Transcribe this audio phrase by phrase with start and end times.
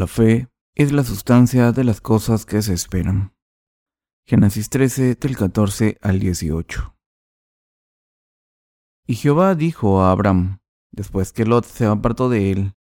[0.00, 3.34] La fe es la sustancia de las cosas que se esperan.
[4.26, 6.96] Génesis 13 del 14 al 18.
[9.06, 10.60] Y Jehová dijo a Abraham,
[10.90, 12.72] después que Lot se apartó de él,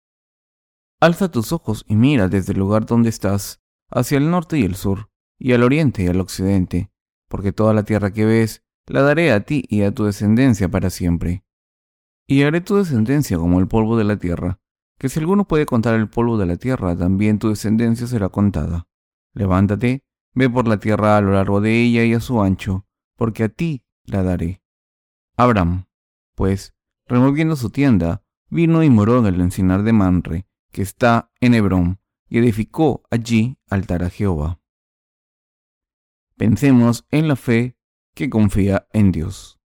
[1.00, 4.76] Alza tus ojos y mira desde el lugar donde estás, hacia el norte y el
[4.76, 6.92] sur, y al oriente y al occidente,
[7.26, 10.88] porque toda la tierra que ves la daré a ti y a tu descendencia para
[10.88, 11.44] siempre.
[12.28, 14.60] Y haré tu descendencia como el polvo de la tierra,
[14.98, 18.88] que si alguno puede contar el polvo de la tierra, también tu descendencia será contada.
[19.32, 23.44] Levántate, ve por la tierra a lo largo de ella y a su ancho, porque
[23.44, 24.62] a ti la daré.
[25.36, 25.86] Abraham,
[26.34, 26.74] pues,
[27.06, 32.00] removiendo su tienda, vino y moró en el encinar de Manre, que está en Hebrón,
[32.28, 34.60] y edificó allí altar a Jehová.
[36.36, 37.76] Pensemos en la fe
[38.14, 39.60] que confía en Dios.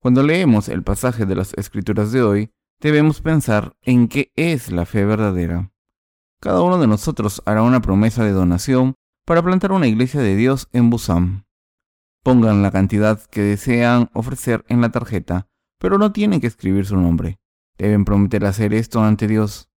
[0.00, 2.54] Cuando leemos el pasaje de las Escrituras de hoy,
[2.84, 5.72] debemos pensar en qué es la fe verdadera.
[6.38, 8.92] Cada uno de nosotros hará una promesa de donación
[9.24, 11.46] para plantar una iglesia de Dios en Busan.
[12.22, 16.98] Pongan la cantidad que desean ofrecer en la tarjeta, pero no tienen que escribir su
[16.98, 17.40] nombre.
[17.78, 19.70] Deben prometer hacer esto ante Dios.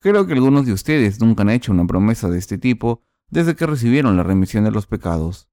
[0.00, 3.66] Creo que algunos de ustedes nunca han hecho una promesa de este tipo desde que
[3.66, 5.48] recibieron la remisión de los pecados.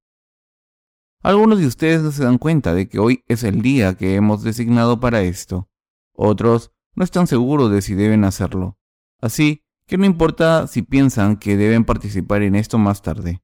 [1.21, 4.41] Algunos de ustedes no se dan cuenta de que hoy es el día que hemos
[4.41, 5.69] designado para esto.
[6.13, 8.79] Otros no están seguros de si deben hacerlo.
[9.21, 13.43] Así que no importa si piensan que deben participar en esto más tarde.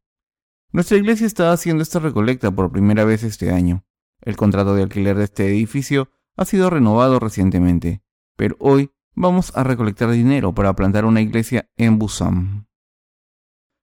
[0.71, 3.85] Nuestra iglesia está haciendo esta recolecta por primera vez este año.
[4.21, 8.01] El contrato de alquiler de este edificio ha sido renovado recientemente,
[8.35, 12.67] pero hoy vamos a recolectar dinero para plantar una iglesia en Busan.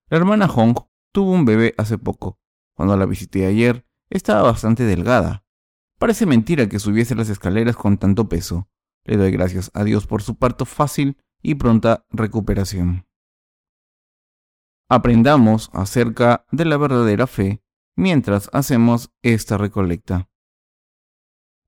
[0.09, 0.75] La hermana Hong
[1.13, 2.41] tuvo un bebé hace poco.
[2.75, 5.45] Cuando la visité ayer, estaba bastante delgada.
[6.01, 8.69] Parece mentira que subiese las escaleras con tanto peso.
[9.11, 13.09] Le doy gracias a Dios por su parto fácil y pronta recuperación.
[14.89, 17.61] Aprendamos acerca de la verdadera fe
[17.97, 20.29] mientras hacemos esta recolecta.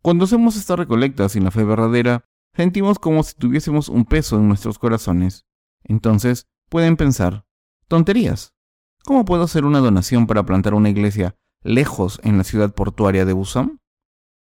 [0.03, 4.47] Cuando hacemos esta recolecta sin la fe verdadera, sentimos como si tuviésemos un peso en
[4.47, 5.45] nuestros corazones.
[5.83, 7.45] Entonces, pueden pensar,
[7.89, 8.55] tonterías.
[9.03, 13.33] ¿Cómo puedo hacer una donación para plantar una iglesia lejos en la ciudad portuaria de
[13.33, 13.82] Busan?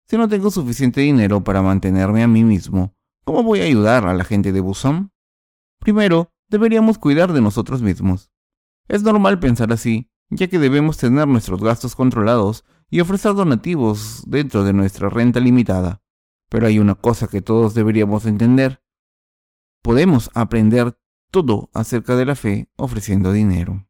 [0.09, 2.95] Si no tengo suficiente dinero para mantenerme a mí mismo,
[3.25, 5.11] ¿cómo voy a ayudar a la gente de Busan?
[5.79, 8.31] Primero, deberíamos cuidar de nosotros mismos.
[8.87, 14.63] Es normal pensar así, ya que debemos tener nuestros gastos controlados y ofrecer donativos dentro
[14.63, 16.01] de nuestra renta limitada.
[16.49, 18.81] Pero hay una cosa que todos deberíamos entender.
[19.81, 20.97] Podemos aprender
[21.31, 23.85] todo acerca de la fe ofreciendo dinero.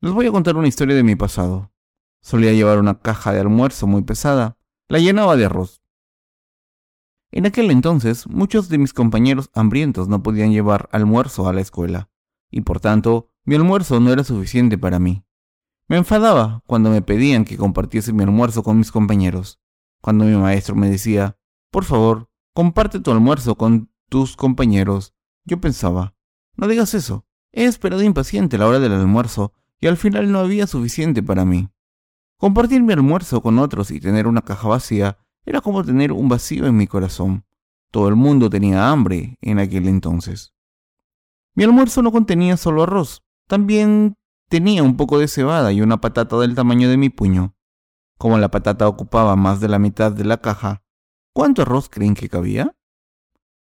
[0.00, 1.71] Les voy a contar una historia de mi pasado.
[2.22, 4.56] Solía llevar una caja de almuerzo muy pesada.
[4.88, 5.82] La llenaba de arroz.
[7.32, 12.10] En aquel entonces, muchos de mis compañeros hambrientos no podían llevar almuerzo a la escuela,
[12.50, 15.24] y por tanto, mi almuerzo no era suficiente para mí.
[15.88, 19.60] Me enfadaba cuando me pedían que compartiese mi almuerzo con mis compañeros.
[20.00, 21.38] Cuando mi maestro me decía,
[21.70, 26.14] por favor, comparte tu almuerzo con tus compañeros, yo pensaba,
[26.54, 27.26] no digas eso.
[27.50, 31.68] He esperado impaciente la hora del almuerzo y al final no había suficiente para mí.
[32.42, 35.16] Compartir mi almuerzo con otros y tener una caja vacía
[35.46, 37.44] era como tener un vacío en mi corazón.
[37.92, 40.52] Todo el mundo tenía hambre en aquel entonces.
[41.54, 44.16] Mi almuerzo no contenía solo arroz, también
[44.48, 47.54] tenía un poco de cebada y una patata del tamaño de mi puño.
[48.18, 50.82] Como la patata ocupaba más de la mitad de la caja,
[51.32, 52.74] ¿cuánto arroz creen que cabía?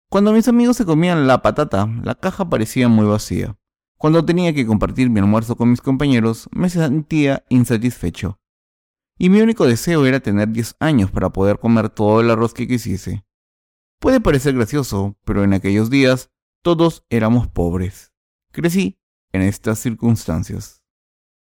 [0.08, 3.58] Cuando mis amigos se comían la patata, la caja parecía muy vacía.
[3.98, 8.39] Cuando tenía que compartir mi almuerzo con mis compañeros, me sentía insatisfecho
[9.20, 12.66] y mi único deseo era tener 10 años para poder comer todo el arroz que
[12.66, 13.22] quisiese.
[13.98, 16.30] Puede parecer gracioso, pero en aquellos días
[16.62, 18.14] todos éramos pobres.
[18.50, 18.98] Crecí
[19.32, 20.82] en estas circunstancias.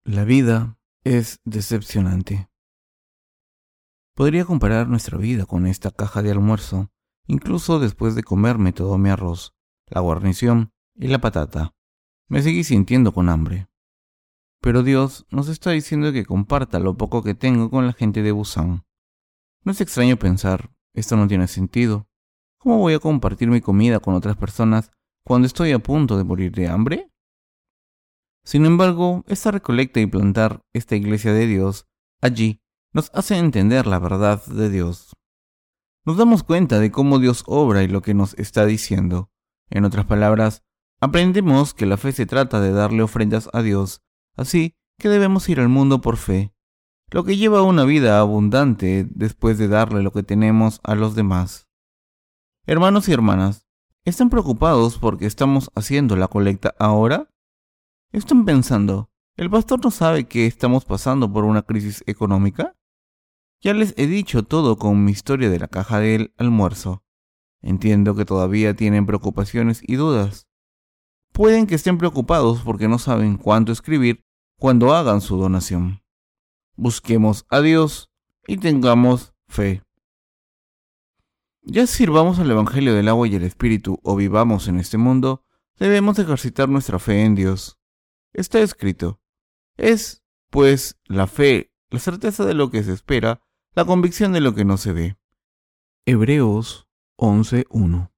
[0.03, 2.51] La vida es decepcionante.
[4.13, 6.91] Podría comparar nuestra vida con esta caja de almuerzo,
[7.25, 9.55] incluso después de comerme todo mi arroz,
[9.87, 11.73] la guarnición y la patata.
[12.27, 13.67] Me seguí sintiendo con hambre.
[14.61, 18.31] Pero Dios nos está diciendo que comparta lo poco que tengo con la gente de
[18.31, 18.85] Busan.
[19.63, 22.07] No es extraño pensar, esto no tiene sentido.
[22.59, 24.91] ¿Cómo voy a compartir mi comida con otras personas
[25.23, 27.11] cuando estoy a punto de morir de hambre?
[28.43, 31.87] Sin embargo, esta recolecta y plantar esta iglesia de Dios
[32.21, 32.61] allí
[32.93, 35.15] nos hace entender la verdad de Dios.
[36.05, 39.31] Nos damos cuenta de cómo Dios obra y lo que nos está diciendo.
[39.71, 40.63] En otras palabras,
[41.01, 44.03] aprendemos que la fe se trata de darle ofrendas a Dios
[44.35, 46.53] Así que debemos ir al mundo por fe,
[47.11, 51.67] lo que lleva una vida abundante después de darle lo que tenemos a los demás.
[52.65, 53.65] Hermanos y hermanas,
[54.05, 57.27] ¿Están preocupados porque estamos haciendo la colecta ahora?
[58.11, 62.77] ¿Están pensando, ¿el pastor no sabe que estamos pasando por una crisis económica?
[63.61, 67.03] Ya les he dicho todo con mi historia de la caja del almuerzo.
[67.63, 70.44] Entiendo que todavía tienen preocupaciones y dudas.
[71.35, 74.23] Pueden que estén preocupados porque no saben cuánto escribir
[74.57, 76.01] cuando hagan su donación.
[76.77, 78.09] Busquemos a Dios
[78.47, 79.83] y tengamos fe.
[81.61, 85.43] Ya sirvamos al Evangelio del agua y el Espíritu o vivamos en este mundo,
[85.77, 87.77] debemos ejercitar nuestra fe en Dios.
[88.31, 89.19] Está escrito.
[89.75, 93.41] Es, pues, la fe, la certeza de lo que se espera,
[93.73, 95.17] la convicción de lo que no se ve.
[96.05, 98.14] Hebreos 11.1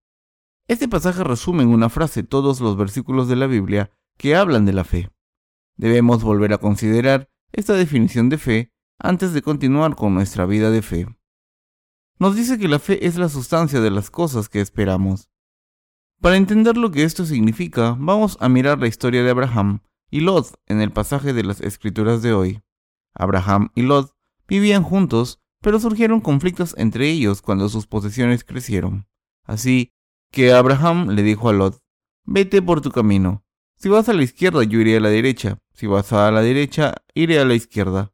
[0.67, 4.73] Este pasaje resume en una frase todos los versículos de la Biblia que hablan de
[4.73, 5.09] la fe.
[5.75, 10.81] Debemos volver a considerar esta definición de fe antes de continuar con nuestra vida de
[10.81, 11.07] fe
[12.19, 15.29] nos dice que la fe es la sustancia de las cosas que esperamos.
[16.19, 20.59] Para entender lo que esto significa, vamos a mirar la historia de Abraham y Lot
[20.65, 22.61] en el pasaje de las escrituras de hoy.
[23.13, 24.15] Abraham y Lot
[24.47, 29.07] vivían juntos, pero surgieron conflictos entre ellos cuando sus posesiones crecieron.
[29.43, 29.93] Así
[30.31, 31.81] que Abraham le dijo a Lot,
[32.25, 33.43] vete por tu camino.
[33.75, 35.59] Si vas a la izquierda, yo iré a la derecha.
[35.73, 38.13] Si vas a la derecha, iré a la izquierda.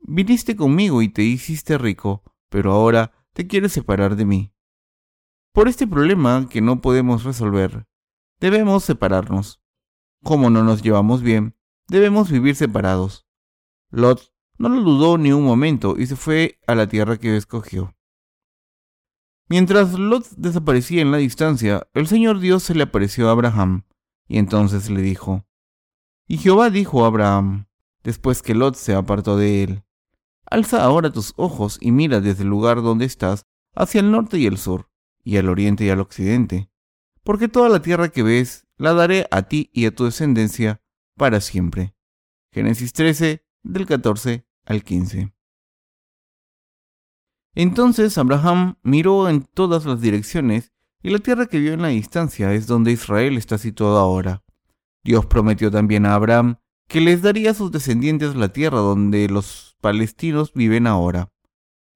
[0.00, 4.52] Viniste conmigo y te hiciste rico pero ahora te quieres separar de mí.
[5.52, 7.86] Por este problema que no podemos resolver,
[8.40, 9.62] debemos separarnos.
[10.22, 11.56] Como no nos llevamos bien,
[11.88, 13.26] debemos vivir separados.
[13.90, 17.95] Lot no lo dudó ni un momento y se fue a la tierra que escogió.
[19.48, 23.84] Mientras Lot desaparecía en la distancia, el Señor Dios se le apareció a Abraham,
[24.26, 25.46] y entonces le dijo,
[26.26, 27.66] Y Jehová dijo a Abraham,
[28.02, 29.82] después que Lot se apartó de él,
[30.48, 34.46] Alza ahora tus ojos y mira desde el lugar donde estás hacia el norte y
[34.46, 34.88] el sur,
[35.22, 36.70] y al oriente y al occidente,
[37.22, 40.82] porque toda la tierra que ves la daré a ti y a tu descendencia
[41.16, 41.94] para siempre.
[42.52, 45.35] Génesis 13, del 14 al 15.
[47.56, 50.72] Entonces Abraham miró en todas las direcciones,
[51.02, 54.44] y la tierra que vio en la distancia es donde Israel está situado ahora.
[55.02, 59.76] Dios prometió también a Abraham que les daría a sus descendientes la tierra donde los
[59.80, 61.32] palestinos viven ahora.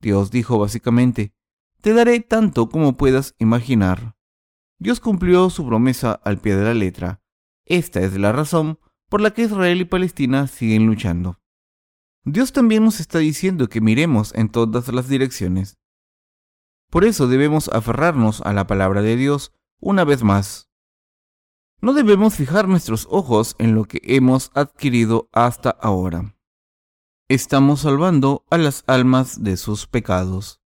[0.01, 1.35] Dios dijo básicamente,
[1.83, 4.17] te daré tanto como puedas imaginar.
[4.79, 7.21] Dios cumplió su promesa al pie de la letra.
[7.67, 8.79] Esta es la razón
[9.11, 11.40] por la que Israel y Palestina siguen luchando.
[12.25, 15.79] Dios también nos está diciendo que miremos en todas las direcciones.
[16.91, 20.69] Por eso debemos aferrarnos a la palabra de Dios una vez más.
[21.81, 26.37] No debemos fijar nuestros ojos en lo que hemos adquirido hasta ahora.
[27.29, 30.61] Estamos salvando a las almas de sus pecados.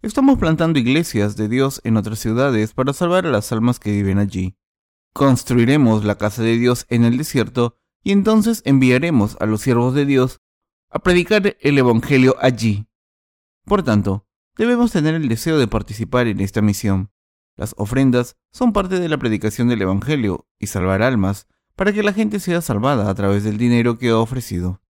[0.00, 4.18] Estamos plantando iglesias de Dios en otras ciudades para salvar a las almas que viven
[4.18, 4.56] allí.
[5.12, 10.06] Construiremos la casa de Dios en el desierto y entonces enviaremos a los siervos de
[10.06, 10.40] Dios
[10.92, 12.86] a predicar el Evangelio allí.
[13.64, 17.10] Por tanto, debemos tener el deseo de participar en esta misión.
[17.56, 21.46] Las ofrendas son parte de la predicación del Evangelio y salvar almas
[21.76, 24.82] para que la gente sea salvada a través del dinero que ha ofrecido.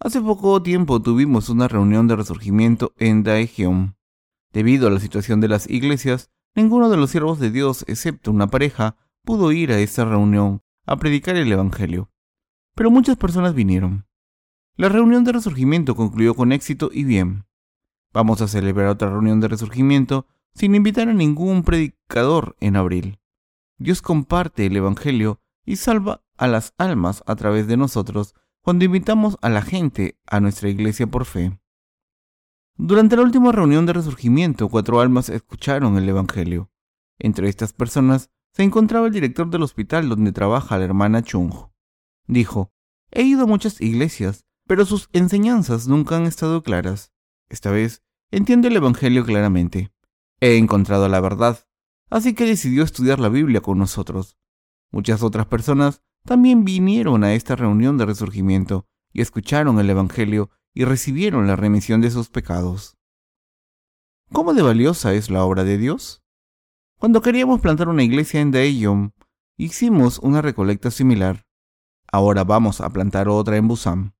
[0.00, 3.96] Hace poco tiempo tuvimos una reunión de resurgimiento en Daejeon.
[4.52, 8.48] Debido a la situación de las iglesias, ninguno de los siervos de Dios, excepto una
[8.48, 12.10] pareja, pudo ir a esta reunión a predicar el Evangelio.
[12.74, 14.06] Pero muchas personas vinieron.
[14.78, 17.46] La reunión de resurgimiento concluyó con éxito y bien.
[18.12, 23.18] Vamos a celebrar otra reunión de resurgimiento sin invitar a ningún predicador en abril.
[23.78, 29.38] Dios comparte el Evangelio y salva a las almas a través de nosotros cuando invitamos
[29.40, 31.58] a la gente a nuestra iglesia por fe.
[32.76, 36.70] Durante la última reunión de resurgimiento, cuatro almas escucharon el Evangelio.
[37.18, 41.70] Entre estas personas se encontraba el director del hospital donde trabaja la hermana Chung.
[42.26, 42.72] Dijo,
[43.10, 47.12] he ido a muchas iglesias, pero sus enseñanzas nunca han estado claras.
[47.48, 49.92] Esta vez entiendo el Evangelio claramente.
[50.40, 51.66] He encontrado la verdad,
[52.10, 54.36] así que decidió estudiar la Biblia con nosotros.
[54.90, 60.84] Muchas otras personas también vinieron a esta reunión de resurgimiento y escucharon el Evangelio y
[60.84, 62.98] recibieron la remisión de sus pecados.
[64.32, 66.24] ¿Cómo de valiosa es la obra de Dios?
[66.98, 69.14] Cuando queríamos plantar una iglesia en Daejeon,
[69.56, 71.46] hicimos una recolecta similar.
[72.10, 74.15] Ahora vamos a plantar otra en Busan.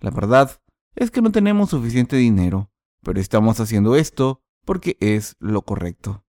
[0.00, 0.60] La verdad
[0.94, 2.70] es que no tenemos suficiente dinero,
[3.02, 6.24] pero estamos haciendo esto porque es lo correcto.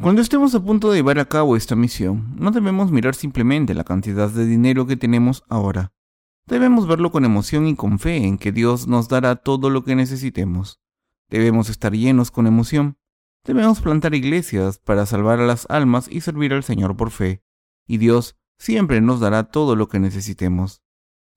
[0.00, 3.84] Cuando estemos a punto de llevar a cabo esta misión, no debemos mirar simplemente la
[3.84, 5.92] cantidad de dinero que tenemos ahora.
[6.46, 9.96] Debemos verlo con emoción y con fe en que Dios nos dará todo lo que
[9.96, 10.80] necesitemos.
[11.28, 12.96] Debemos estar llenos con emoción.
[13.44, 17.42] Debemos plantar iglesias para salvar a las almas y servir al Señor por fe,
[17.86, 20.82] y Dios siempre nos dará todo lo que necesitemos.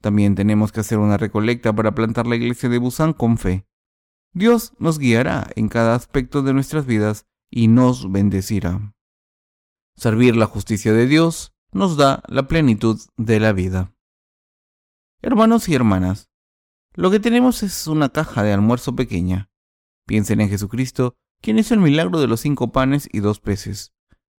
[0.02, 3.68] También tenemos que hacer una recolecta para plantar la iglesia de Busan con fe.
[4.34, 8.94] Dios nos guiará en cada aspecto de nuestras vidas y nos bendecirá.
[9.96, 13.94] Servir la justicia de Dios nos da la plenitud de la vida.
[15.22, 16.32] Hermanos y hermanas,
[16.94, 19.52] lo que tenemos es una caja de almuerzo pequeña.
[20.08, 23.94] Piensen en Jesucristo, quien hizo el milagro de los cinco panes y dos peces.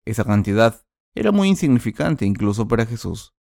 [0.04, 3.33] Esa cantidad era muy insignificante incluso para Jesús.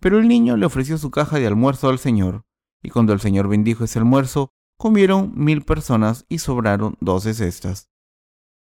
[0.00, 2.44] Pero el niño le ofreció su caja de almuerzo al Señor,
[2.82, 7.90] y cuando el Señor bendijo ese almuerzo, comieron mil personas y sobraron doce cestas.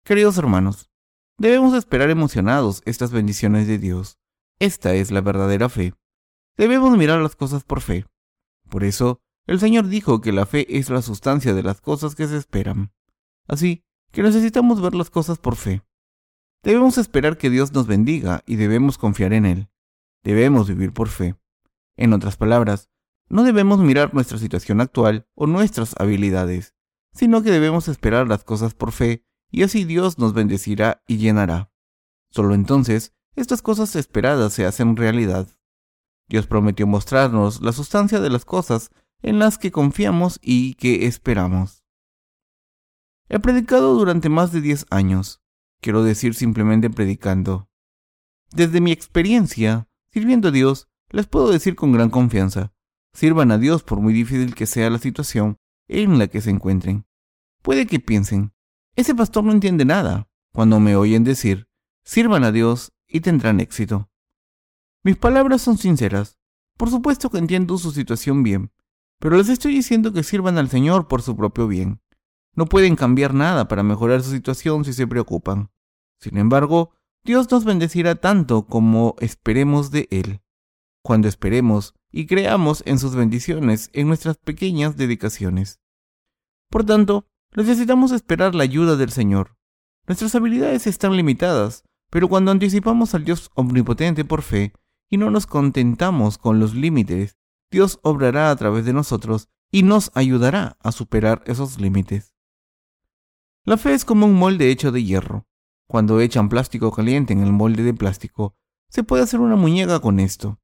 [0.04, 0.90] Queridos hermanos,
[1.38, 4.18] debemos esperar emocionados estas bendiciones de Dios.
[4.58, 5.94] Esta es la verdadera fe.
[6.56, 8.04] Debemos mirar las cosas por fe.
[8.68, 12.26] Por eso, el Señor dijo que la fe es la sustancia de las cosas que
[12.26, 12.92] se esperan.
[13.46, 15.82] Así que necesitamos ver las cosas por fe.
[16.62, 19.71] Debemos esperar que Dios nos bendiga y debemos confiar en Él.
[20.22, 21.36] Debemos vivir por fe.
[21.96, 22.90] En otras palabras,
[23.28, 26.74] no debemos mirar nuestra situación actual o nuestras habilidades,
[27.12, 31.72] sino que debemos esperar las cosas por fe y así Dios nos bendecirá y llenará.
[32.30, 35.48] Solo entonces estas cosas esperadas se hacen realidad.
[36.28, 38.90] Dios prometió mostrarnos la sustancia de las cosas
[39.22, 41.84] en las que confiamos y que esperamos.
[43.28, 45.42] He predicado durante más de 10 años,
[45.80, 47.68] quiero decir simplemente predicando.
[48.50, 52.72] Desde mi experiencia, sirviendo a Dios, les puedo decir con gran confianza,
[53.12, 57.06] sirvan a Dios por muy difícil que sea la situación en la que se encuentren.
[57.62, 58.52] Puede que piensen,
[58.96, 61.68] ese pastor no entiende nada, cuando me oyen decir,
[62.04, 64.10] sirvan a Dios y tendrán éxito.
[65.02, 66.38] Mis palabras son sinceras.
[66.76, 68.72] Por supuesto que entiendo su situación bien,
[69.18, 72.00] pero les estoy diciendo que sirvan al Señor por su propio bien.
[72.54, 75.70] No pueden cambiar nada para mejorar su situación si se preocupan.
[76.18, 80.40] Sin embargo, Dios nos bendecirá tanto como esperemos de Él.
[81.02, 85.80] Cuando esperemos y creamos en sus bendiciones en nuestras pequeñas dedicaciones.
[86.68, 89.56] Por tanto, necesitamos esperar la ayuda del Señor.
[90.08, 94.72] Nuestras habilidades están limitadas, pero cuando anticipamos al Dios omnipotente por fe
[95.08, 97.36] y no nos contentamos con los límites,
[97.70, 102.34] Dios obrará a través de nosotros y nos ayudará a superar esos límites.
[103.64, 105.46] La fe es como un molde hecho de hierro.
[105.88, 108.56] Cuando echan plástico caliente en el molde de plástico,
[108.88, 110.58] se puede hacer una muñeca con esto.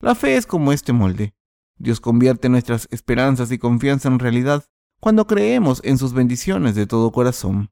[0.00, 1.34] La fe es como este molde.
[1.76, 4.64] Dios convierte nuestras esperanzas y confianza en realidad
[5.00, 7.70] cuando creemos en sus bendiciones de todo corazón.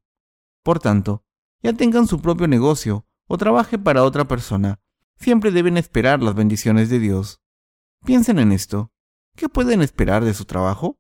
[0.62, 1.24] Por tanto,
[1.62, 4.80] ya tengan su propio negocio o trabaje para otra persona,
[5.18, 7.40] siempre deben esperar las bendiciones de Dios.
[8.04, 8.92] Piensen en esto.
[9.34, 10.98] ¿Qué pueden esperar de su trabajo?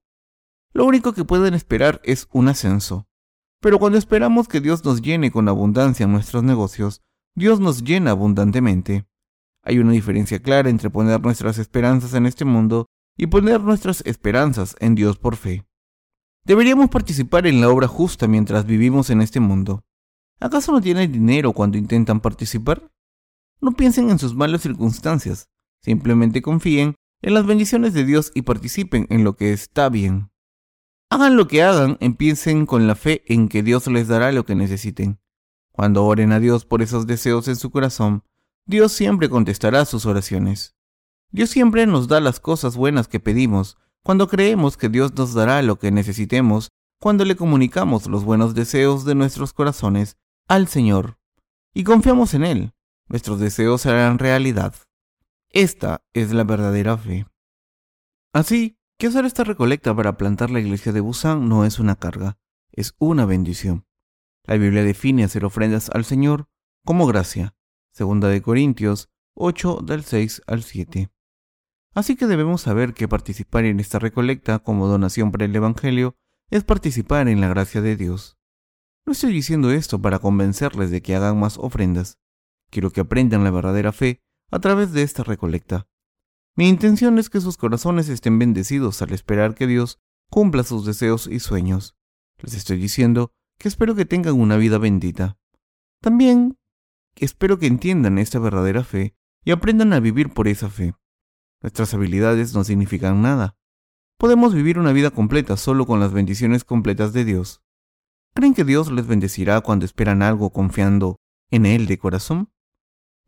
[0.72, 3.08] Lo único que pueden esperar es un ascenso.
[3.66, 7.02] Pero cuando esperamos que Dios nos llene con abundancia en nuestros negocios,
[7.34, 9.08] Dios nos llena abundantemente.
[9.64, 14.76] Hay una diferencia clara entre poner nuestras esperanzas en este mundo y poner nuestras esperanzas
[14.78, 15.66] en Dios por fe.
[16.44, 19.82] Deberíamos participar en la obra justa mientras vivimos en este mundo.
[20.38, 22.88] ¿Acaso no tienen dinero cuando intentan participar?
[23.60, 25.48] No piensen en sus malas circunstancias,
[25.82, 30.30] simplemente confíen en las bendiciones de Dios y participen en lo que está bien.
[31.08, 34.54] Hagan lo que hagan, empiecen con la fe en que Dios les dará lo que
[34.54, 35.20] necesiten.
[35.70, 38.24] Cuando oren a Dios por esos deseos en su corazón,
[38.64, 40.74] Dios siempre contestará sus oraciones.
[41.30, 45.62] Dios siempre nos da las cosas buenas que pedimos, cuando creemos que Dios nos dará
[45.62, 50.16] lo que necesitemos, cuando le comunicamos los buenos deseos de nuestros corazones
[50.48, 51.18] al Señor
[51.74, 52.72] y confiamos en Él,
[53.06, 54.74] nuestros deseos serán realidad.
[55.50, 57.26] Esta es la verdadera fe.
[58.32, 62.38] Así que usar esta recolecta para plantar la iglesia de Busan no es una carga,
[62.72, 63.86] es una bendición.
[64.44, 66.48] La Biblia define hacer ofrendas al Señor
[66.84, 67.54] como gracia,
[67.92, 71.10] segunda de Corintios 8 del 6 al 7.
[71.94, 76.16] Así que debemos saber que participar en esta recolecta como donación para el Evangelio
[76.50, 78.38] es participar en la gracia de Dios.
[79.04, 82.18] No estoy diciendo esto para convencerles de que hagan más ofrendas.
[82.70, 85.86] Quiero que aprendan la verdadera fe a través de esta recolecta.
[86.56, 91.26] Mi intención es que sus corazones estén bendecidos al esperar que Dios cumpla sus deseos
[91.26, 91.96] y sueños.
[92.38, 95.38] Les estoy diciendo que espero que tengan una vida bendita.
[96.00, 96.58] También
[97.16, 100.94] espero que entiendan esta verdadera fe y aprendan a vivir por esa fe.
[101.60, 103.54] Nuestras habilidades no significan nada.
[104.18, 107.60] Podemos vivir una vida completa solo con las bendiciones completas de Dios.
[108.34, 111.20] ¿Creen que Dios les bendecirá cuando esperan algo confiando
[111.50, 112.50] en Él de corazón?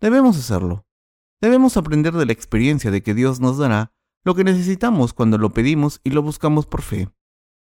[0.00, 0.87] Debemos hacerlo.
[1.40, 3.92] Debemos aprender de la experiencia de que Dios nos dará
[4.24, 7.08] lo que necesitamos cuando lo pedimos y lo buscamos por fe.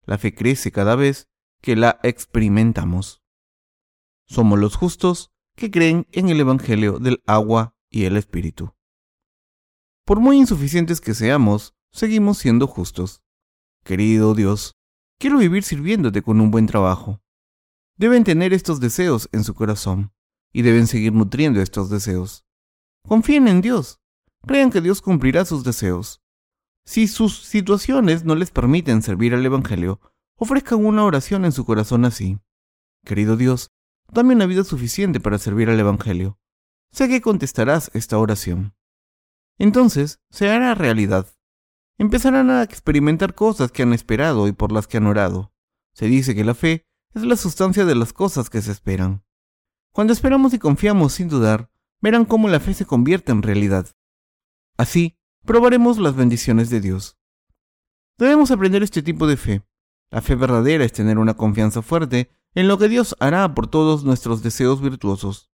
[0.06, 1.28] La fe crece cada vez
[1.62, 3.22] que la experimentamos.
[4.26, 8.74] Somos los justos que creen en el Evangelio del agua y el Espíritu.
[10.06, 13.22] Por muy insuficientes que seamos, seguimos siendo justos.
[13.84, 14.78] Querido Dios,
[15.20, 17.22] quiero vivir sirviéndote con un buen trabajo.
[17.98, 20.14] Deben tener estos deseos en su corazón
[20.54, 22.47] y deben seguir nutriendo estos deseos.
[23.08, 24.02] Confíen en Dios.
[24.46, 26.22] Crean que Dios cumplirá sus deseos.
[26.86, 30.02] Si sus situaciones no les permiten servir al Evangelio,
[30.36, 32.38] ofrezcan una oración en su corazón así.
[33.06, 33.72] Querido Dios,
[34.12, 36.38] dame una vida suficiente para servir al Evangelio.
[36.92, 38.76] Sé que contestarás esta oración.
[39.58, 41.28] Entonces se hará realidad.
[41.98, 45.54] Empezarán a experimentar cosas que han esperado y por las que han orado.
[45.94, 49.24] Se dice que la fe es la sustancia de las cosas que se esperan.
[49.94, 53.88] Cuando esperamos y confiamos sin dudar, verán cómo la fe se convierte en realidad.
[54.77, 57.18] Así, probaremos las bendiciones de Dios.
[58.18, 59.63] Debemos aprender este tipo de fe.
[60.10, 64.04] La fe verdadera es tener una confianza fuerte en lo que Dios hará por todos
[64.04, 65.51] nuestros deseos virtuosos.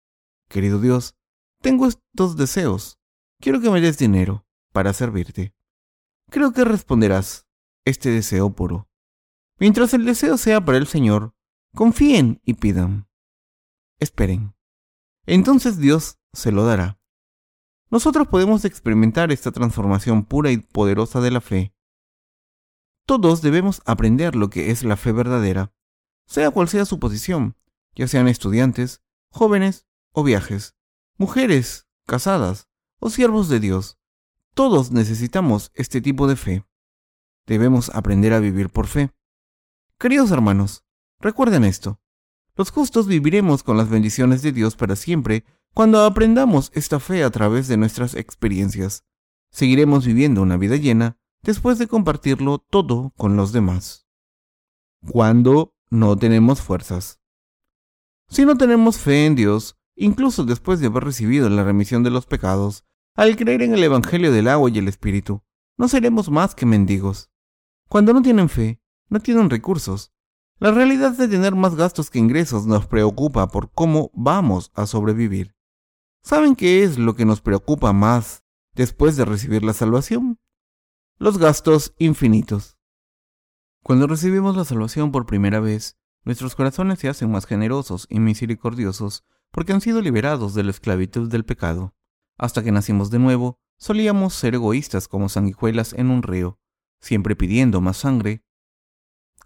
[0.49, 1.15] Querido Dios,
[1.61, 2.99] tengo estos deseos.
[3.41, 5.55] Quiero que me des dinero para servirte.
[6.31, 7.47] Creo que responderás
[7.85, 8.89] este deseo puro.
[9.59, 11.35] Mientras el deseo sea para el Señor,
[11.75, 13.09] confíen y pidan.
[13.99, 14.55] Esperen.
[15.27, 16.99] Entonces Dios se lo dará.
[17.91, 21.75] Nosotros podemos experimentar esta transformación pura y poderosa de la fe.
[23.05, 25.73] Todos debemos aprender lo que es la fe verdadera,
[26.27, 27.57] sea cual sea su posición,
[27.97, 30.77] ya sean estudiantes, jóvenes o viajes,
[31.17, 32.69] mujeres, casadas
[33.01, 33.99] o siervos de Dios.
[34.55, 36.65] Todos necesitamos este tipo de fe.
[37.47, 39.11] Debemos aprender a vivir por fe.
[39.99, 40.85] Queridos hermanos,
[41.19, 42.01] recuerden esto.
[42.55, 47.31] Los justos viviremos con las bendiciones de Dios para siempre cuando aprendamos esta fe a
[47.31, 49.05] través de nuestras experiencias,
[49.51, 54.07] seguiremos viviendo una vida llena después de compartirlo todo con los demás.
[55.11, 57.21] Cuando no tenemos fuerzas.
[58.29, 62.27] Si no tenemos fe en Dios, incluso después de haber recibido la remisión de los
[62.27, 62.85] pecados,
[63.17, 65.43] al creer en el Evangelio del agua y el Espíritu,
[65.77, 67.31] no seremos más que mendigos.
[67.89, 70.13] Cuando no tienen fe, no tienen recursos.
[70.59, 75.55] La realidad de tener más gastos que ingresos nos preocupa por cómo vamos a sobrevivir.
[76.23, 80.39] ¿Saben qué es lo que nos preocupa más después de recibir la salvación?
[81.19, 82.79] Los gastos infinitos.
[83.83, 89.25] Cuando recibimos la salvación por primera vez, nuestros corazones se hacen más generosos y misericordiosos
[89.51, 91.95] porque han sido liberados de la esclavitud del pecado.
[92.37, 96.59] Hasta que nacimos de nuevo, solíamos ser egoístas como sanguijuelas en un río,
[97.01, 98.45] siempre pidiendo más sangre.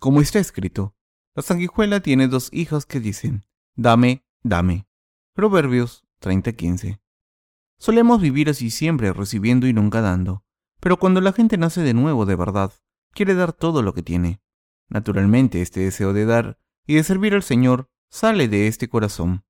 [0.01, 0.97] Como está escrito,
[1.35, 4.87] la sanguijuela tiene dos hijos que dicen, dame, dame.
[5.35, 7.01] Proverbios 30-15.
[7.79, 10.45] Solemos vivir así siempre, recibiendo y nunca dando.
[10.81, 12.73] Pero cuando la gente nace de nuevo de verdad,
[13.13, 14.41] quiere dar todo lo que tiene.
[14.89, 19.45] Naturalmente, este deseo de dar y de servir al Señor sale de este corazón.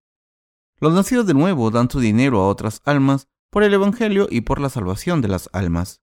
[0.80, 4.60] Los nacidos de nuevo dan su dinero a otras almas por el Evangelio y por
[4.60, 6.02] la salvación de las almas.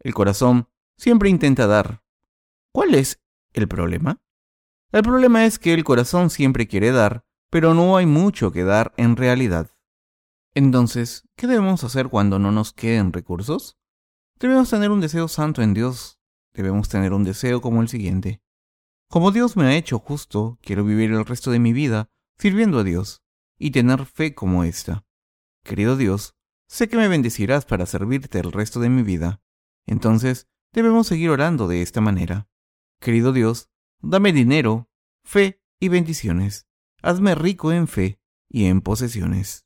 [0.00, 2.02] El corazón siempre intenta dar.
[2.72, 4.20] ¿Cuál es el problema?
[4.92, 8.92] El problema es que el corazón siempre quiere dar, pero no hay mucho que dar
[8.96, 9.70] en realidad.
[10.54, 13.76] Entonces, ¿qué debemos hacer cuando no nos queden recursos?
[14.38, 16.20] Debemos tener un deseo santo en Dios.
[16.52, 18.40] Debemos tener un deseo como el siguiente.
[19.10, 22.84] Como Dios me ha hecho justo, quiero vivir el resto de mi vida sirviendo a
[22.84, 23.24] Dios
[23.58, 25.04] y tener fe como esta.
[25.64, 26.36] Querido Dios,
[26.68, 29.42] sé que me bendecirás para servirte el resto de mi vida.
[29.86, 32.48] Entonces, debemos seguir orando de esta manera.
[33.00, 34.88] Querido Dios, dame dinero,
[35.24, 36.68] fe y bendiciones.
[37.02, 39.63] Hazme rico en fe y en posesiones.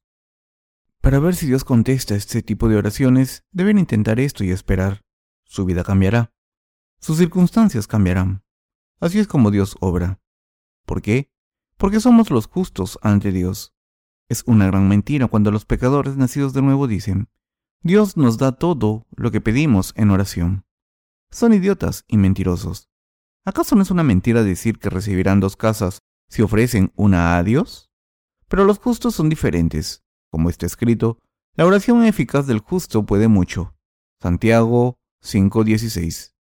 [1.01, 5.05] Para ver si Dios contesta este tipo de oraciones, deben intentar esto y esperar.
[5.45, 6.33] Su vida cambiará.
[7.01, 8.43] Sus circunstancias cambiarán.
[9.01, 10.21] Así es como Dios obra.
[10.85, 11.31] ¿Por qué?
[11.77, 13.75] Porque somos los justos ante Dios.
[14.29, 17.29] Es una gran mentira cuando los pecadores nacidos de nuevo dicen,
[17.83, 20.67] Dios nos da todo lo que pedimos en oración.
[21.31, 22.91] Son idiotas y mentirosos.
[23.45, 27.91] ¿Acaso no es una mentira decir que recibirán dos casas si ofrecen una a Dios?
[28.49, 30.05] Pero los justos son diferentes.
[30.31, 31.19] Como está escrito,
[31.55, 33.75] la oración eficaz del justo puede mucho.
[34.21, 36.35] Santiago 5:16.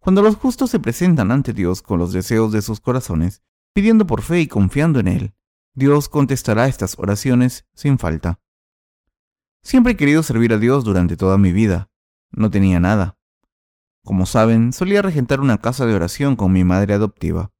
[0.00, 3.42] Cuando los justos se presentan ante Dios con los deseos de sus corazones,
[3.74, 5.34] pidiendo por fe y confiando en Él,
[5.74, 8.40] Dios contestará estas oraciones sin falta.
[9.62, 11.90] Siempre he querido servir a Dios durante toda mi vida.
[12.30, 13.18] No tenía nada.
[14.04, 17.52] Como saben, solía regentar una casa de oración con mi madre adoptiva.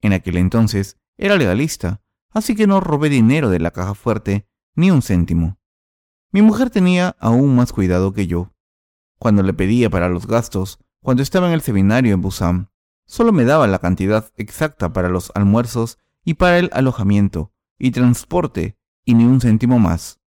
[0.00, 4.90] En aquel entonces era legalista, así que no robé dinero de la caja fuerte ni
[4.90, 5.58] un céntimo.
[6.30, 8.52] Mi mujer tenía aún más cuidado que yo.
[9.18, 12.70] Cuando le pedía para los gastos, cuando estaba en el seminario en Busan,
[13.06, 18.78] solo me daba la cantidad exacta para los almuerzos y para el alojamiento, y transporte
[19.04, 20.20] y ni un céntimo más.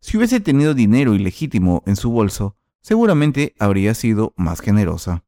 [0.00, 5.24] Si hubiese tenido dinero ilegítimo en su bolso, seguramente habría sido más generosa.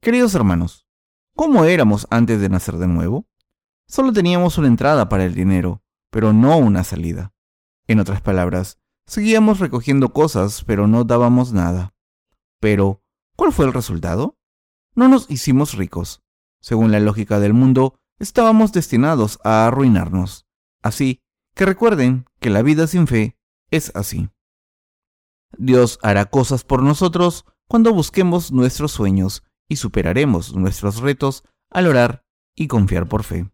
[0.00, 0.86] Queridos hermanos,
[1.34, 3.26] ¿cómo éramos antes de nacer de nuevo?
[3.86, 7.33] Solo teníamos una entrada para el dinero, pero no una salida.
[7.86, 11.94] En otras palabras, seguíamos recogiendo cosas, pero no dábamos nada.
[12.60, 13.02] Pero,
[13.36, 14.38] ¿cuál fue el resultado?
[14.94, 16.22] No nos hicimos ricos.
[16.60, 20.46] Según la lógica del mundo, estábamos destinados a arruinarnos.
[20.82, 21.22] Así
[21.54, 23.36] que recuerden que la vida sin fe
[23.70, 24.30] es así.
[25.58, 32.24] Dios hará cosas por nosotros cuando busquemos nuestros sueños y superaremos nuestros retos al orar
[32.54, 33.50] y confiar por fe.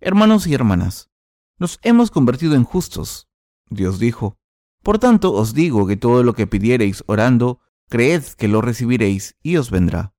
[0.00, 1.10] Hermanos y hermanas,
[1.58, 3.29] nos hemos convertido en justos.
[3.70, 4.36] Dios dijo,
[4.82, 9.56] Por tanto os digo que todo lo que pidiereis orando, creed que lo recibiréis y
[9.56, 10.14] os vendrá.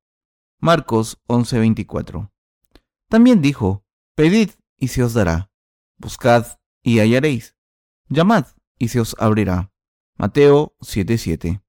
[0.58, 2.32] Marcos 11:24.
[3.08, 3.84] También dijo,
[4.14, 5.50] Pedid y se os dará,
[5.98, 7.56] buscad y hallaréis,
[8.08, 8.46] llamad
[8.78, 9.72] y se os abrirá.
[10.16, 11.62] Mateo 7:7.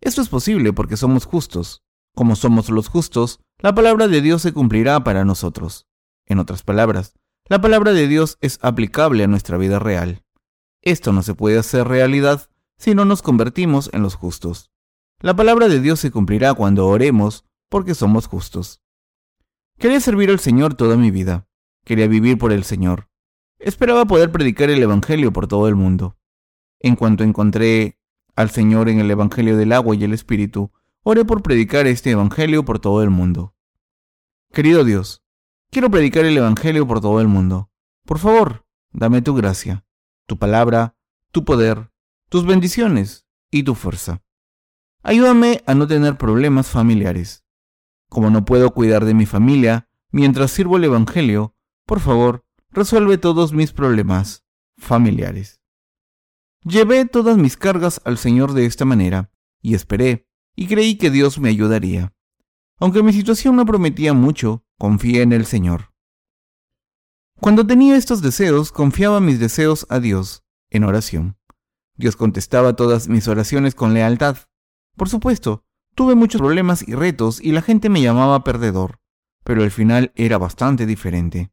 [0.00, 1.82] Esto es posible porque somos justos.
[2.14, 5.86] Como somos los justos, la palabra de Dios se cumplirá para nosotros.
[6.26, 7.14] En otras palabras,
[7.48, 10.25] la palabra de Dios es aplicable a nuestra vida real.
[10.86, 14.70] Esto no se puede hacer realidad si no nos convertimos en los justos.
[15.18, 18.80] La palabra de Dios se cumplirá cuando oremos porque somos justos.
[19.78, 21.48] Quería servir al Señor toda mi vida.
[21.84, 23.08] Quería vivir por el Señor.
[23.58, 26.16] Esperaba poder predicar el Evangelio por todo el mundo.
[26.78, 27.98] En cuanto encontré
[28.36, 30.70] al Señor en el Evangelio del agua y el Espíritu,
[31.02, 33.56] oré por predicar este Evangelio por todo el mundo.
[34.52, 35.26] Querido Dios,
[35.70, 37.70] Quiero predicar el Evangelio por todo el mundo.
[38.04, 39.84] Por favor, dame tu gracia,
[40.26, 40.96] tu palabra,
[41.32, 41.90] tu poder,
[42.28, 44.22] tus bendiciones y tu fuerza.
[45.02, 47.44] Ayúdame a no tener problemas familiares.
[48.08, 51.54] Como no puedo cuidar de mi familia mientras sirvo el Evangelio,
[51.86, 54.44] por favor, resuelve todos mis problemas
[54.76, 55.62] familiares.
[56.62, 59.30] Llevé todas mis cargas al Señor de esta manera,
[59.62, 62.12] y esperé, y creí que Dios me ayudaría.
[62.78, 65.94] Aunque mi situación no prometía mucho, Confié en el Señor.
[67.40, 71.36] Cuando tenía estos deseos, confiaba mis deseos a Dios en oración.
[71.96, 74.38] Dios contestaba todas mis oraciones con lealtad.
[74.96, 79.00] Por supuesto, tuve muchos problemas y retos y la gente me llamaba perdedor,
[79.44, 81.52] pero el final era bastante diferente.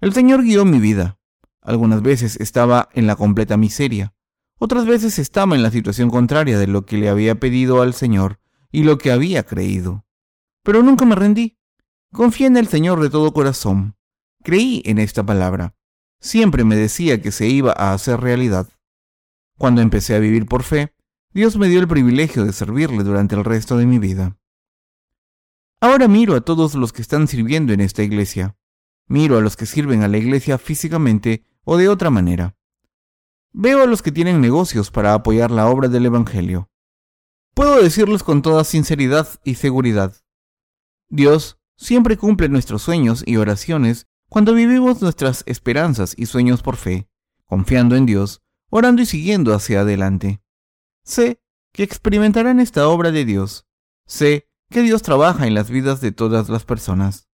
[0.00, 1.18] El Señor guió mi vida.
[1.60, 4.14] Algunas veces estaba en la completa miseria,
[4.58, 8.40] otras veces estaba en la situación contraria de lo que le había pedido al Señor
[8.72, 10.04] y lo que había creído.
[10.64, 11.58] Pero nunca me rendí.
[12.12, 13.97] Confié en el Señor de todo corazón.
[14.48, 15.74] Creí en esta palabra.
[16.22, 18.66] Siempre me decía que se iba a hacer realidad.
[19.58, 20.94] Cuando empecé a vivir por fe,
[21.34, 24.38] Dios me dio el privilegio de servirle durante el resto de mi vida.
[25.82, 28.56] Ahora miro a todos los que están sirviendo en esta iglesia.
[29.06, 32.56] Miro a los que sirven a la iglesia físicamente o de otra manera.
[33.52, 36.70] Veo a los que tienen negocios para apoyar la obra del Evangelio.
[37.52, 40.16] Puedo decirles con toda sinceridad y seguridad,
[41.10, 47.08] Dios siempre cumple nuestros sueños y oraciones cuando vivimos nuestras esperanzas y sueños por fe,
[47.46, 50.42] confiando en Dios, orando y siguiendo hacia adelante.
[51.02, 53.66] Sé que experimentarán esta obra de Dios.
[54.06, 57.28] Sé que Dios trabaja en las vidas de todas las personas.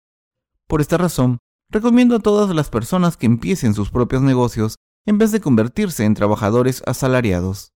[0.68, 4.76] Por esta razón, recomiendo a todas las personas que empiecen sus propios negocios
[5.06, 7.74] en vez de convertirse en trabajadores asalariados.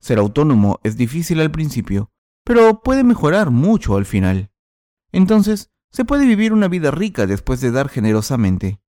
[0.00, 2.10] Ser autónomo es difícil al principio,
[2.44, 4.50] pero puede mejorar mucho al final.
[5.12, 8.80] Entonces, se puede vivir una vida rica después de dar generosamente.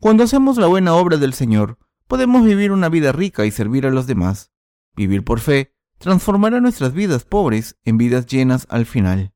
[0.00, 1.78] Cuando hacemos la buena obra del Señor,
[2.08, 4.50] podemos vivir una vida rica y servir a los demás.
[4.96, 9.32] Vivir por fe transformará nuestras vidas pobres en vidas llenas al final.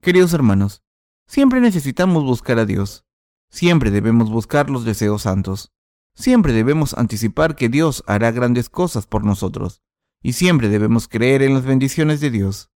[0.00, 0.82] Queridos hermanos,
[1.26, 3.04] siempre necesitamos buscar a Dios.
[3.50, 5.70] Siempre debemos buscar los deseos santos.
[6.14, 9.82] Siempre debemos anticipar que Dios hará grandes cosas por nosotros.
[10.22, 12.70] Y siempre debemos creer en las bendiciones de Dios.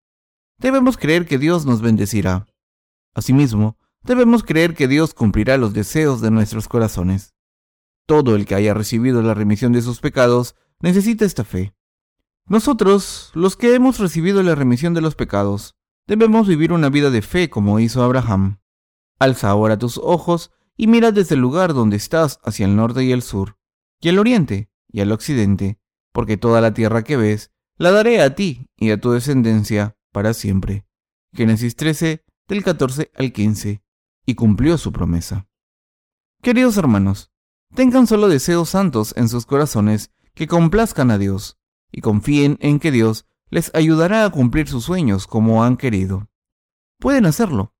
[0.59, 2.45] Debemos creer que Dios nos bendecirá.
[3.15, 7.33] Asimismo, debemos creer que Dios cumplirá los deseos de nuestros corazones.
[8.05, 11.73] Todo el que haya recibido la remisión de sus pecados necesita esta fe.
[12.47, 15.75] Nosotros, los que hemos recibido la remisión de los pecados,
[16.05, 18.59] debemos vivir una vida de fe como hizo Abraham.
[19.17, 23.11] Alza ahora tus ojos y mira desde el lugar donde estás hacia el norte y
[23.11, 23.57] el sur,
[24.01, 25.79] y el oriente y al occidente,
[26.11, 30.33] porque toda la tierra que ves la daré a ti y a tu descendencia para
[30.33, 30.85] siempre.
[31.33, 33.81] Génesis 13, del 14 al 15,
[34.25, 35.47] y cumplió su promesa.
[36.41, 37.31] Queridos hermanos,
[37.73, 41.57] tengan solo deseos santos en sus corazones que complazcan a Dios,
[41.91, 46.29] y confíen en que Dios les ayudará a cumplir sus sueños como han querido.
[46.99, 47.73] Pueden hacerlo.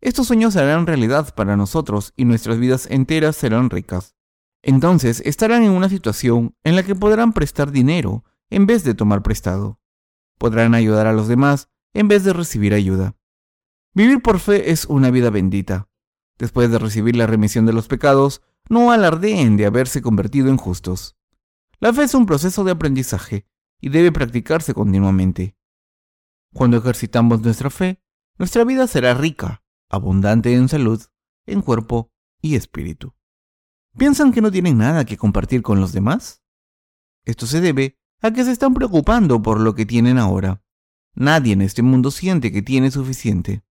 [0.00, 4.16] Estos sueños serán realidad para nosotros y nuestras vidas enteras serán ricas.
[4.62, 9.22] Entonces estarán en una situación en la que podrán prestar dinero en vez de tomar
[9.22, 9.78] prestado.
[10.38, 13.14] Podrán ayudar a los demás en vez de recibir ayuda.
[13.92, 15.88] Vivir por fe es una vida bendita.
[16.38, 21.16] Después de recibir la remisión de los pecados, no alardeen de haberse convertido en justos.
[21.80, 23.46] La fe es un proceso de aprendizaje
[23.80, 25.56] y debe practicarse continuamente.
[26.52, 28.00] Cuando ejercitamos nuestra fe,
[28.38, 31.02] nuestra vida será rica, abundante en salud,
[31.46, 33.14] en cuerpo y espíritu.
[33.96, 36.42] ¿Piensan que no tienen nada que compartir con los demás?
[37.24, 40.62] Esto se debe a que se están preocupando por lo que tienen ahora.
[41.14, 43.64] Nadie en este mundo siente que tiene suficiente.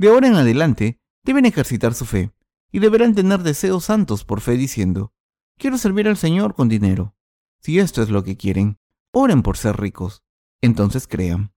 [0.00, 2.32] De ahora en adelante, deben ejercitar su fe
[2.72, 5.12] y deberán tener deseos santos por fe diciendo,
[5.58, 7.14] quiero servir al Señor con dinero.
[7.58, 8.78] Si esto es lo que quieren,
[9.12, 10.22] oren por ser ricos.
[10.62, 11.52] Entonces crean.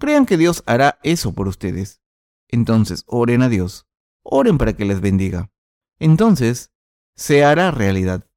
[0.00, 2.02] Crean que Dios hará eso por ustedes.
[2.48, 3.86] Entonces oren a Dios.
[4.24, 5.52] Oren para que les bendiga.
[6.00, 6.72] Entonces
[7.14, 8.28] se hará realidad.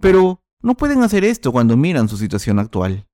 [0.00, 3.06] Pero no pueden hacer esto cuando miran su situación actual.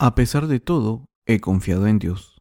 [0.00, 2.39] A pesar de todo, he confiado en Dios.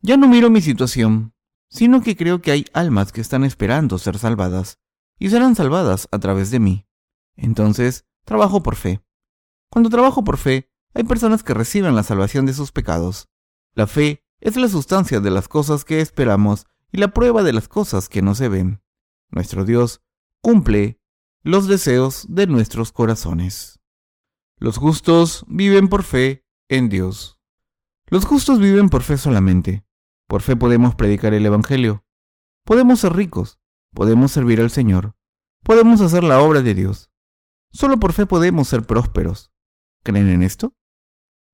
[0.00, 1.34] Ya no miro mi situación,
[1.68, 4.78] sino que creo que hay almas que están esperando ser salvadas
[5.18, 6.86] y serán salvadas a través de mí.
[7.34, 9.02] Entonces, trabajo por fe.
[9.70, 13.28] Cuando trabajo por fe, hay personas que reciben la salvación de sus pecados.
[13.74, 17.68] La fe es la sustancia de las cosas que esperamos y la prueba de las
[17.68, 18.82] cosas que no se ven.
[19.30, 20.02] Nuestro Dios
[20.40, 21.00] cumple
[21.42, 23.80] los deseos de nuestros corazones.
[24.58, 27.35] Los justos viven por fe en Dios.
[28.08, 29.84] Los justos viven por fe solamente.
[30.28, 32.04] Por fe podemos predicar el Evangelio.
[32.64, 33.58] Podemos ser ricos.
[33.92, 35.16] Podemos servir al Señor.
[35.62, 37.10] Podemos hacer la obra de Dios.
[37.72, 39.52] Solo por fe podemos ser prósperos.
[40.02, 40.74] ¿Creen en esto?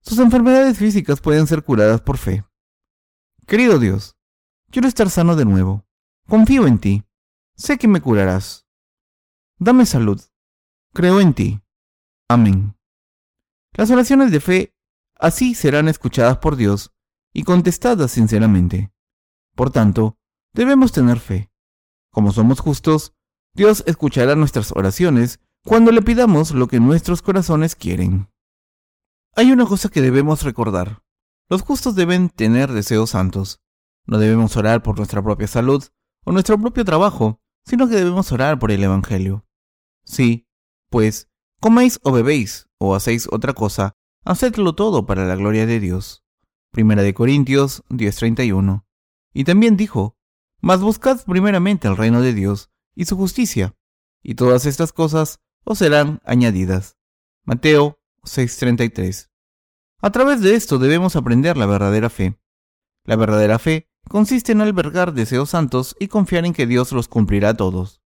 [0.03, 2.45] Sus enfermedades físicas pueden ser curadas por fe.
[3.47, 4.17] Querido Dios,
[4.71, 5.87] quiero estar sano de nuevo.
[6.29, 7.05] Confío en ti.
[7.57, 8.67] Sé que me curarás.
[9.59, 10.21] Dame salud.
[10.93, 11.63] Creo en ti.
[12.29, 12.77] Amén.
[13.75, 14.72] Las oraciones de fe
[15.23, 16.93] así serán escuchadas por Dios
[17.33, 18.93] y contestadas sinceramente.
[19.55, 20.19] Por tanto,
[20.53, 21.51] debemos tener fe.
[22.11, 23.15] Como somos justos,
[23.55, 28.29] Dios escuchará nuestras oraciones cuando le pidamos lo que nuestros corazones quieren.
[29.37, 31.03] Hay una cosa que debemos recordar.
[31.49, 33.63] Los justos deben tener deseos santos.
[34.07, 35.85] No debemos orar por nuestra propia salud
[36.25, 39.47] o nuestro propio trabajo, sino que debemos orar por el Evangelio.
[40.05, 40.49] Sí,
[40.91, 41.29] pues,
[41.61, 46.25] coméis o bebéis o hacéis otra cosa, hacedlo todo para la gloria de Dios.
[46.71, 48.87] Primera de Corintios 10:31.
[49.35, 50.17] Y también dijo,
[50.61, 53.77] Mas buscad primeramente el reino de Dios y su justicia,
[54.23, 56.97] y todas estas cosas os serán añadidas.
[57.45, 59.31] Mateo 6:33.
[60.01, 62.41] A través de esto debemos aprender la verdadera fe.
[63.05, 67.55] La verdadera fe consiste en albergar deseos santos y confiar en que Dios los cumplirá
[67.55, 68.03] todos.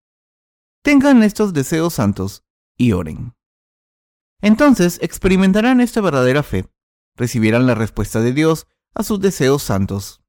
[0.83, 2.45] Tengan estos deseos santos
[2.77, 3.35] y oren.
[4.41, 6.67] Entonces experimentarán esta verdadera fe,
[7.17, 10.23] recibirán la respuesta de Dios a sus deseos santos.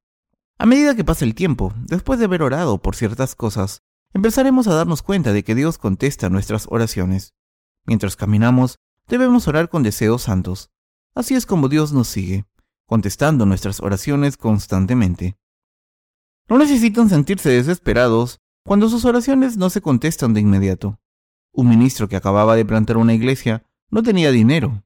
[0.58, 4.74] A medida que pasa el tiempo, después de haber orado por ciertas cosas, empezaremos a
[4.74, 7.34] darnos cuenta de que Dios contesta nuestras oraciones.
[7.86, 10.70] Mientras caminamos, debemos orar con deseos santos.
[11.14, 12.44] Así es como Dios nos sigue,
[12.86, 15.38] contestando nuestras oraciones constantemente.
[16.48, 20.98] No necesitan sentirse desesperados cuando sus oraciones no se contestan de inmediato.
[21.52, 24.84] Un ministro que acababa de plantar una iglesia no tenía dinero.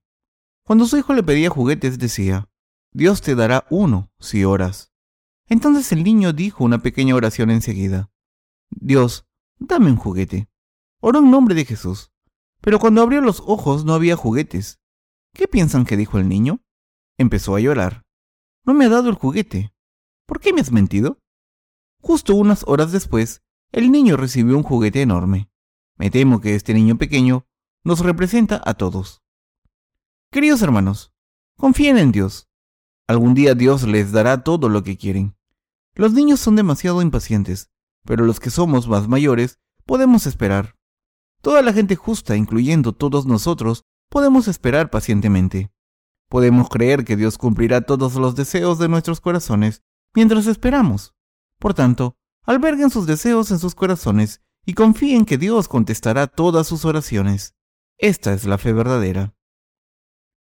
[0.64, 2.48] Cuando su hijo le pedía juguetes decía,
[2.92, 4.92] Dios te dará uno si oras.
[5.48, 8.10] Entonces el niño dijo una pequeña oración enseguida.
[8.70, 9.26] Dios,
[9.58, 10.48] dame un juguete.
[11.00, 12.12] Oró en nombre de Jesús.
[12.60, 14.80] Pero cuando abrió los ojos no había juguetes.
[15.34, 16.62] ¿Qué piensan que dijo el niño?
[17.18, 18.04] Empezó a llorar.
[18.64, 19.74] No me ha dado el juguete.
[20.26, 21.18] ¿Por qué me has mentido?
[22.00, 25.50] Justo unas horas después, el niño recibió un juguete enorme.
[25.96, 27.46] Me temo que este niño pequeño
[27.84, 29.22] nos representa a todos.
[30.30, 31.12] Queridos hermanos,
[31.56, 32.48] confíen en Dios.
[33.08, 35.36] Algún día Dios les dará todo lo que quieren.
[35.94, 37.70] Los niños son demasiado impacientes,
[38.04, 40.76] pero los que somos más mayores podemos esperar.
[41.42, 45.72] Toda la gente justa, incluyendo todos nosotros, podemos esperar pacientemente.
[46.28, 49.82] Podemos creer que Dios cumplirá todos los deseos de nuestros corazones
[50.14, 51.14] mientras esperamos.
[51.58, 56.84] Por tanto, alberguen sus deseos en sus corazones y confíen que Dios contestará todas sus
[56.84, 57.54] oraciones.
[58.02, 59.32] Esta es la fe verdadera.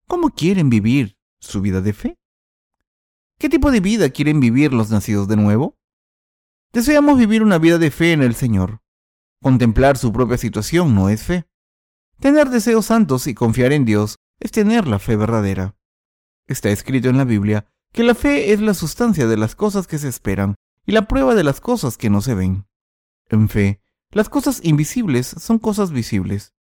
[0.08, 2.18] ¿Cómo quieren vivir su vida de fe?
[3.38, 5.78] ¿Qué tipo de vida quieren vivir los nacidos de nuevo?
[6.72, 8.82] Deseamos vivir una vida de fe en el Señor.
[9.40, 11.46] Contemplar su propia situación no es fe.
[12.18, 15.76] Tener deseos santos y confiar en Dios es tener la fe verdadera.
[16.48, 19.98] Está escrito en la Biblia que la fe es la sustancia de las cosas que
[19.98, 22.66] se esperan y la prueba de las cosas que no se ven.
[23.28, 23.80] En fe,
[24.10, 26.55] las cosas invisibles son cosas visibles.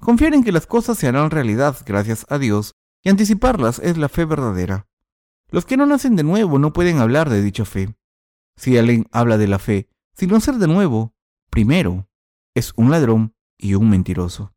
[0.00, 4.08] Confiar en que las cosas se harán realidad gracias a Dios y anticiparlas es la
[4.08, 4.88] fe verdadera.
[5.50, 7.96] Los que no nacen de nuevo no pueden hablar de dicha fe.
[8.56, 11.14] Si alguien habla de la fe sin nacer de nuevo,
[11.50, 12.08] primero,
[12.54, 14.54] es un ladrón y un mentiroso.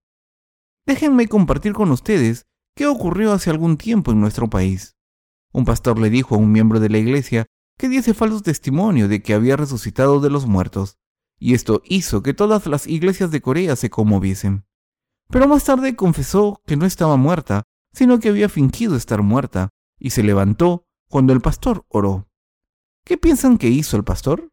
[0.85, 4.95] Déjenme compartir con ustedes qué ocurrió hace algún tiempo en nuestro país.
[5.51, 7.45] Un pastor le dijo a un miembro de la iglesia
[7.77, 10.97] que diese falso testimonio de que había resucitado de los muertos,
[11.39, 14.65] y esto hizo que todas las iglesias de Corea se conmoviesen.
[15.29, 17.63] Pero más tarde confesó que no estaba muerta,
[17.93, 22.27] sino que había fingido estar muerta, y se levantó cuando el pastor oró.
[23.05, 24.49] ¿Qué piensan que hizo el pastor?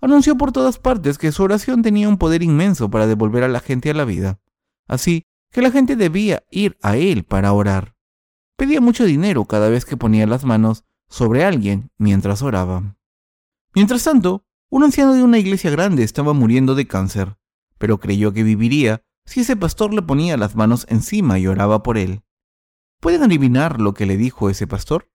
[0.00, 3.60] Anunció por todas partes que su oración tenía un poder inmenso para devolver a la
[3.60, 4.40] gente a la vida,
[4.88, 7.94] así que la gente debía ir a él para orar.
[8.56, 12.96] Pedía mucho dinero cada vez que ponía las manos sobre alguien mientras oraba.
[13.74, 17.36] Mientras tanto, un anciano de una iglesia grande estaba muriendo de cáncer,
[17.78, 21.98] pero creyó que viviría si ese pastor le ponía las manos encima y oraba por
[21.98, 22.22] él.
[23.00, 25.10] ¿Pueden adivinar lo que le dijo ese pastor?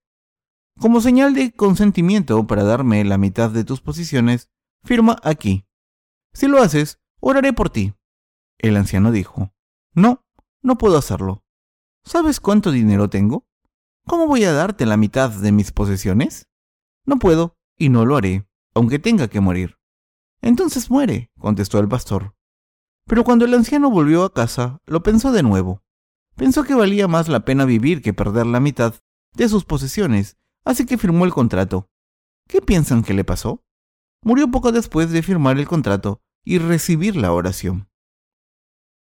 [0.80, 4.50] Como señal de consentimiento para darme la mitad de tus posiciones,
[4.84, 5.66] firma aquí.
[6.34, 7.94] Si lo haces, oraré por ti.
[8.60, 9.54] El anciano dijo,
[9.94, 10.26] No,
[10.62, 11.44] no puedo hacerlo.
[12.04, 13.48] ¿Sabes cuánto dinero tengo?
[14.06, 16.48] ¿Cómo voy a darte la mitad de mis posesiones?
[17.06, 19.78] No puedo, y no lo haré, aunque tenga que morir.
[20.42, 22.37] Entonces muere, contestó el pastor.
[23.08, 25.82] Pero cuando el anciano volvió a casa, lo pensó de nuevo.
[26.36, 28.94] Pensó que valía más la pena vivir que perder la mitad
[29.34, 31.90] de sus posesiones así que firmó el contrato.
[32.48, 33.64] ¿Qué piensan que le pasó?
[34.22, 37.90] Murió poco después de firmar el contrato y recibir la oración.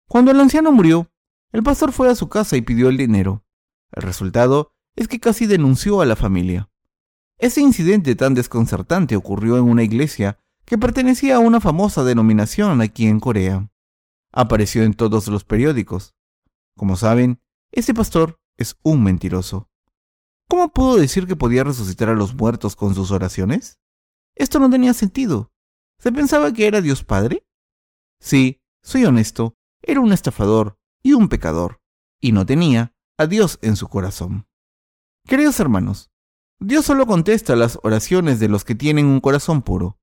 [0.08, 1.10] Cuando el anciano murió,
[1.52, 3.44] el pastor fue a su casa y pidió el dinero.
[3.92, 6.70] El resultado es que casi denunció a la familia.
[7.38, 13.06] Ese incidente tan desconcertante ocurrió en una iglesia que pertenecía a una famosa denominación aquí
[13.06, 13.70] en Corea.
[14.36, 16.16] Apareció en todos los periódicos.
[16.76, 19.70] Como saben, ese pastor es un mentiroso.
[20.48, 23.78] ¿Cómo pudo decir que podía resucitar a los muertos con sus oraciones?
[24.34, 25.52] Esto no tenía sentido.
[26.00, 27.46] ¿Se pensaba que era Dios Padre?
[28.20, 31.80] Sí, soy honesto, era un estafador y un pecador,
[32.20, 34.48] y no tenía a Dios en su corazón.
[35.28, 36.10] Queridos hermanos,
[36.58, 40.00] Dios solo contesta las oraciones de los que tienen un corazón puro.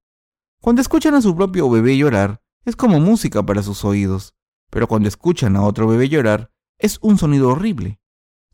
[0.62, 4.36] Cuando escuchan a su propio bebé llorar, es como música para sus oídos,
[4.70, 8.00] pero cuando escuchan a otro bebé llorar, es un sonido horrible.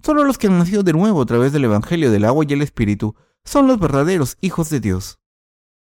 [0.04, 2.62] Solo los que han nacido de nuevo a través del Evangelio del agua y el
[2.62, 5.20] Espíritu son los verdaderos hijos de Dios.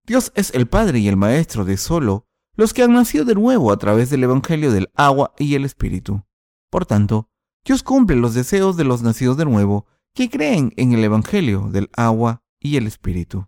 [0.05, 3.71] Dios es el Padre y el Maestro de solo los que han nacido de nuevo
[3.71, 6.23] a través del Evangelio del agua y el Espíritu.
[6.69, 7.29] Por tanto,
[7.65, 11.89] Dios cumple los deseos de los nacidos de nuevo que creen en el Evangelio del
[11.93, 13.47] agua y el Espíritu.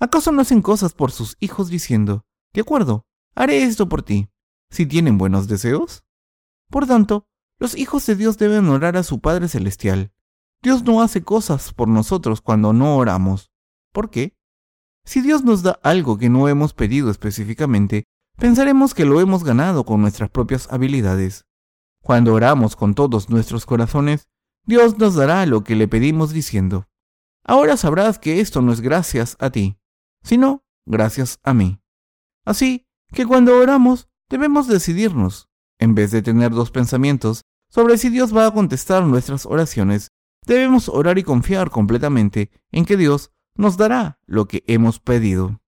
[0.00, 3.06] ¿Acaso no hacen cosas por sus hijos diciendo, de acuerdo,
[3.38, 4.28] haré esto por ti,
[4.68, 6.04] si tienen buenos deseos?
[6.68, 10.12] Por tanto, los hijos de Dios deben orar a su Padre Celestial.
[10.60, 13.52] Dios no hace cosas por nosotros cuando no oramos.
[13.92, 14.36] ¿Por qué?
[15.04, 18.04] Si Dios nos da algo que no hemos pedido específicamente,
[18.36, 21.46] pensaremos que lo hemos ganado con nuestras propias habilidades.
[22.02, 24.28] Cuando oramos con todos nuestros corazones,
[24.66, 26.88] Dios nos dará lo que le pedimos diciendo,
[27.44, 29.78] ahora sabrás que esto no es gracias a ti,
[30.22, 31.80] sino gracias a mí.
[32.44, 38.34] Así que cuando oramos debemos decidirnos, en vez de tener dos pensamientos, sobre si Dios
[38.36, 40.08] va a contestar nuestras oraciones,
[40.46, 45.60] debemos orar y confiar completamente en que Dios nos dará lo que hemos pedido.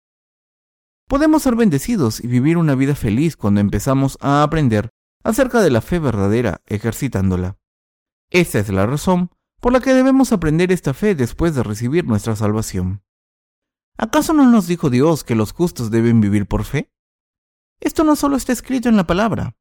[1.08, 4.90] Podemos ser bendecidos y vivir una vida feliz cuando empezamos a aprender
[5.24, 7.58] acerca de la fe verdadera ejercitándola.
[8.30, 12.36] Esta es la razón por la que debemos aprender esta fe después de recibir nuestra
[12.36, 13.02] salvación.
[13.98, 16.90] ¿Acaso no nos dijo Dios que los justos deben vivir por fe?
[17.80, 19.56] Esto no solo está escrito en la palabra.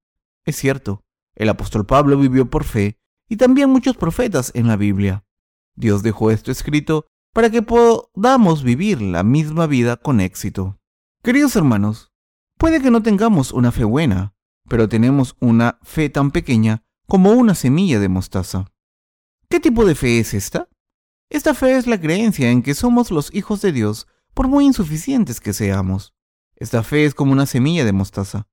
[0.45, 1.03] Es cierto,
[1.35, 2.99] el apóstol Pablo vivió por fe
[3.29, 5.23] y también muchos profetas en la Biblia.
[5.75, 10.77] Dios dejó esto escrito para que podamos vivir la misma vida con éxito.
[11.23, 12.11] Queridos hermanos,
[12.57, 14.33] puede que no tengamos una fe buena,
[14.67, 18.65] pero tenemos una fe tan pequeña como una semilla de mostaza.
[19.49, 20.67] ¿Qué tipo de fe es esta?
[21.29, 25.39] Esta fe es la creencia en que somos los hijos de Dios por muy insuficientes
[25.39, 26.13] que seamos.
[26.59, 28.47] Esta fe es como una semilla de mostaza.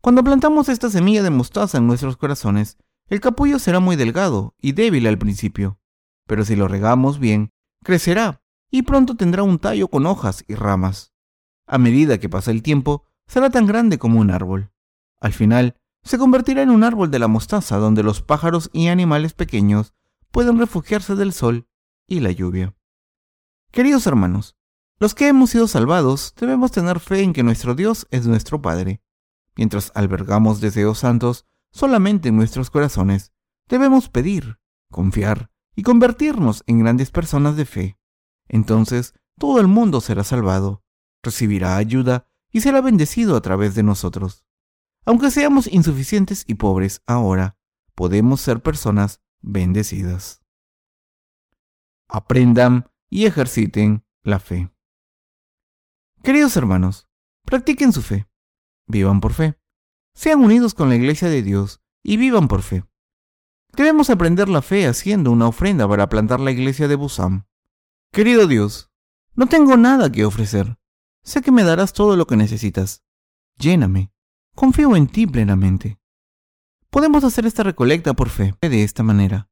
[0.00, 2.78] Cuando plantamos esta semilla de mostaza en nuestros corazones,
[3.08, 5.80] el capullo será muy delgado y débil al principio,
[6.26, 8.40] pero si lo regamos bien, crecerá
[8.70, 11.12] y pronto tendrá un tallo con hojas y ramas.
[11.66, 14.70] A medida que pasa el tiempo, será tan grande como un árbol.
[15.20, 19.34] Al final, se convertirá en un árbol de la mostaza donde los pájaros y animales
[19.34, 19.92] pequeños
[20.30, 21.68] pueden refugiarse del sol
[22.06, 22.76] y la lluvia.
[23.72, 24.56] Queridos hermanos,
[25.00, 29.02] los que hemos sido salvados debemos tener fe en que nuestro Dios es nuestro Padre
[29.60, 33.32] mientras albergamos deseos santos solamente en nuestros corazones,
[33.68, 34.58] debemos pedir,
[34.90, 37.98] confiar y convertirnos en grandes personas de fe.
[38.48, 40.82] Entonces todo el mundo será salvado,
[41.22, 44.46] recibirá ayuda y será bendecido a través de nosotros.
[45.04, 47.58] Aunque seamos insuficientes y pobres ahora,
[47.94, 50.42] podemos ser personas bendecidas.
[52.08, 54.70] Aprendan y ejerciten la fe.
[56.22, 57.08] Queridos hermanos,
[57.44, 58.28] practiquen su fe,
[58.86, 59.58] vivan por fe,
[60.14, 62.84] sean unidos con la Iglesia de Dios y vivan por fe.
[63.74, 67.46] Debemos aprender la fe haciendo una ofrenda para plantar la iglesia de Busam.
[68.12, 68.90] Querido Dios,
[69.34, 70.76] no tengo nada que ofrecer.
[71.22, 73.04] Sé que me darás todo lo que necesitas.
[73.58, 74.12] Lléname.
[74.56, 76.00] Confío en ti plenamente.
[76.90, 79.48] Podemos hacer esta recolecta por fe de esta manera.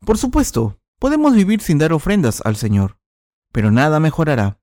[0.00, 2.98] Por supuesto, podemos vivir sin dar ofrendas al Señor,
[3.52, 4.60] pero nada mejorará.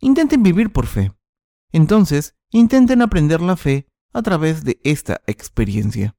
[0.00, 1.12] Intenten vivir por fe.
[1.72, 6.16] Entonces, intenten aprender la fe a través de esta experiencia.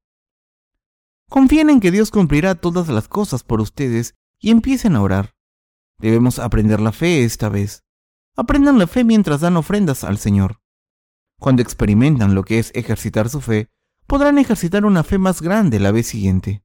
[1.29, 5.35] Confíen en que Dios cumplirá todas las cosas por ustedes y empiecen a orar.
[5.99, 7.83] Debemos aprender la fe esta vez.
[8.35, 10.61] Aprendan la fe mientras dan ofrendas al Señor.
[11.39, 13.69] Cuando experimentan lo que es ejercitar su fe,
[14.05, 16.63] podrán ejercitar una fe más grande la vez siguiente.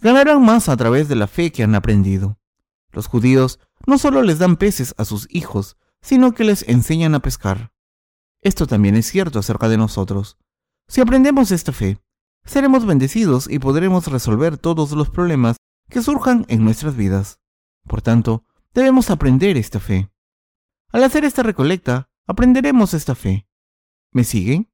[0.00, 2.38] Ganarán más a través de la fe que han aprendido.
[2.92, 7.20] Los judíos no solo les dan peces a sus hijos, sino que les enseñan a
[7.20, 7.72] pescar.
[8.40, 10.38] Esto también es cierto acerca de nosotros.
[10.86, 11.98] Si aprendemos esta fe,
[12.44, 15.56] seremos bendecidos y podremos resolver todos los problemas
[15.90, 17.40] que surjan en nuestras vidas.
[17.86, 18.44] Por tanto,
[18.74, 20.10] debemos aprender esta fe.
[20.90, 23.46] Al hacer esta recolecta, aprenderemos esta fe.
[24.12, 24.70] ¿Me siguen?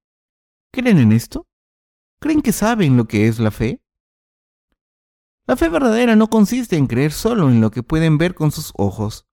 [0.72, 1.46] ¿Creen en esto?
[2.20, 3.82] ¿Creen que saben lo que es la fe?
[5.46, 8.72] La fe verdadera no consiste en creer solo en lo que pueden ver con sus
[8.76, 9.26] ojos.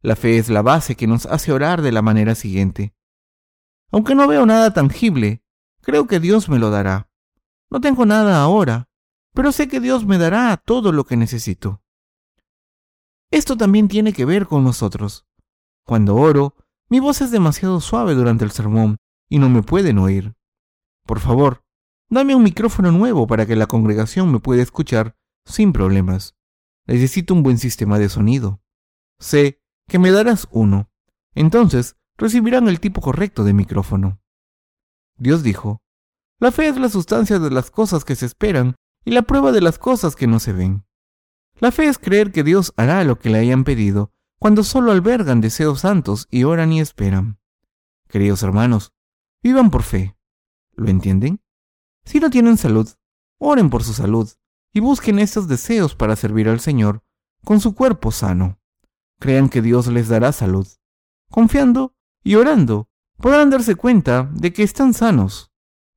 [0.00, 2.94] La fe es la base que nos hace orar de la manera siguiente.
[3.90, 5.42] Aunque no veo nada tangible,
[5.80, 7.10] creo que Dios me lo dará.
[7.70, 8.88] No tengo nada ahora,
[9.34, 11.82] pero sé que Dios me dará todo lo que necesito.
[13.30, 15.26] Esto también tiene que ver con nosotros.
[15.84, 16.54] Cuando oro,
[16.88, 20.34] mi voz es demasiado suave durante el sermón y no me pueden oír.
[21.04, 21.64] Por favor,
[22.08, 26.36] dame un micrófono nuevo para que la congregación me pueda escuchar sin problemas.
[26.86, 28.62] Necesito un buen sistema de sonido.
[29.18, 30.90] Sé que me darás uno.
[31.34, 34.20] Entonces recibirán el tipo correcto de micrófono.
[35.16, 35.82] Dios dijo,
[36.38, 39.60] la fe es la sustancia de las cosas que se esperan y la prueba de
[39.60, 40.84] las cosas que no se ven.
[41.58, 45.40] La fe es creer que Dios hará lo que le hayan pedido cuando solo albergan
[45.40, 47.40] deseos santos y oran y esperan.
[48.08, 48.92] Queridos hermanos,
[49.42, 50.16] vivan por fe.
[50.74, 51.40] ¿Lo entienden?
[52.04, 52.88] Si no tienen salud,
[53.38, 54.30] oren por su salud
[54.72, 57.02] y busquen estos deseos para servir al Señor
[57.44, 58.57] con su cuerpo sano.
[59.18, 60.66] Crean que Dios les dará salud.
[61.30, 65.48] Confiando y orando, podrán darse cuenta de que están sanos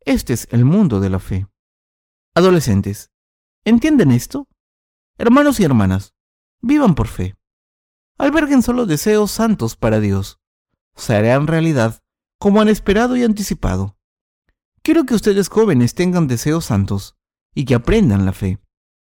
[0.05, 1.47] este es el mundo de la fe.
[2.33, 3.11] Adolescentes,
[3.63, 4.47] ¿entienden esto?
[5.19, 6.15] Hermanos y hermanas,
[6.59, 7.35] vivan por fe.
[8.17, 10.39] Alberguen solo deseos santos para Dios.
[10.95, 12.01] Se harán realidad
[12.39, 13.95] como han esperado y anticipado.
[14.81, 17.15] Quiero que ustedes jóvenes tengan deseos santos
[17.53, 18.59] y que aprendan la fe.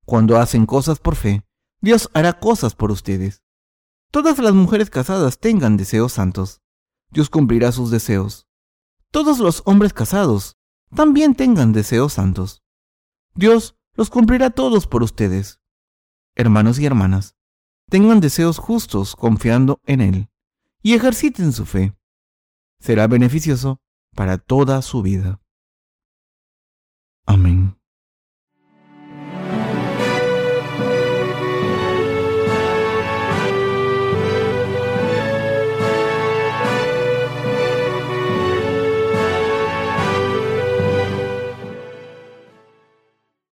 [0.05, 1.45] Cuando hacen cosas por fe,
[1.81, 3.42] Dios hará cosas por ustedes.
[4.13, 6.61] Todas las mujeres casadas tengan deseos santos.
[7.11, 8.47] Dios cumplirá sus deseos.
[9.11, 10.59] Todos los hombres casados
[10.95, 12.63] también tengan deseos santos.
[13.35, 15.61] Dios los cumplirá todos por ustedes.
[16.35, 17.37] Hermanos y hermanas,
[17.89, 20.29] tengan deseos justos confiando en Él
[20.83, 21.97] y ejerciten su fe.
[22.81, 23.81] Será beneficioso
[24.15, 25.41] para toda su vida.
[27.25, 27.82] Amén.